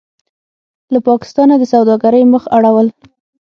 [0.93, 2.87] له پاکستانه د سوداګرۍ مخ اړول: